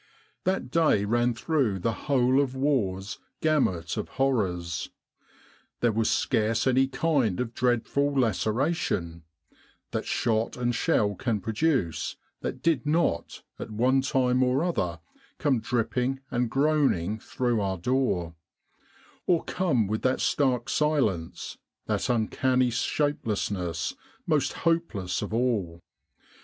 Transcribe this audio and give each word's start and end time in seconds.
"That 0.45 0.71
day 0.71 1.05
ran 1.05 1.35
through 1.35 1.77
the 1.77 1.93
whole 1.93 2.41
of 2.41 2.55
war's 2.55 3.19
gamut 3.39 3.97
of 3.97 4.09
horrors 4.17 4.89
there 5.81 5.91
was 5.91 6.09
scarce 6.09 6.65
any 6.65 6.87
kind 6.87 7.39
of 7.39 7.53
dreadful 7.53 8.11
laceration 8.19 9.25
that 9.91 10.07
shot 10.07 10.57
and 10.57 10.73
shell 10.73 11.13
can 11.13 11.39
produce 11.39 12.15
that 12.39 12.63
did 12.63 12.83
not, 12.87 13.43
at 13.59 13.69
one 13.69 14.01
time 14.01 14.41
or 14.41 14.63
other, 14.63 15.01
come 15.37 15.59
dripping 15.59 16.19
and 16.31 16.49
groaning 16.49 17.19
through 17.19 17.61
our 17.61 17.77
door; 17.77 18.33
or 19.27 19.43
come 19.43 19.85
with 19.85 20.01
that 20.01 20.19
stark 20.19 20.67
67 20.67 20.93
With 20.93 21.05
the 21.05 21.11
R.A.M.C. 21.11 21.13
in 21.13 21.23
Egypt 21.23 21.37
silence, 21.37 21.57
that 21.85 22.09
uncanny 22.11 22.69
shapelessness, 22.71 23.93
most 24.25 24.53
hopeless 24.65 25.21
of 25.21 25.31
all. 25.31 25.79